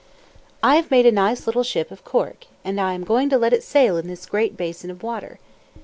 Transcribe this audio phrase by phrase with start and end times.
[0.63, 3.61] "I have made a nice little ship, of cork, and am going to let it
[3.61, 5.37] sail in this great basin of water.